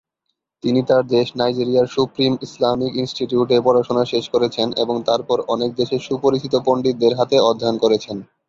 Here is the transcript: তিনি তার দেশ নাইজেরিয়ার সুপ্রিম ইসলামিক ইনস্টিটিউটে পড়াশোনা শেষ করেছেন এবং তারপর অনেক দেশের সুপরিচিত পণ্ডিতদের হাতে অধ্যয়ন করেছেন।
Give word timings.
তিনি 0.63 0.81
তার 0.89 1.03
দেশ 1.07 1.27
নাইজেরিয়ার 1.39 1.87
সুপ্রিম 1.87 2.33
ইসলামিক 2.41 2.91
ইনস্টিটিউটে 2.95 3.57
পড়াশোনা 3.65 4.03
শেষ 4.05 4.25
করেছেন 4.33 4.67
এবং 4.83 4.95
তারপর 5.09 5.37
অনেক 5.53 5.69
দেশের 5.79 6.01
সুপরিচিত 6.07 6.53
পণ্ডিতদের 6.65 7.13
হাতে 7.19 7.35
অধ্যয়ন 7.49 7.77
করেছেন। 7.83 8.17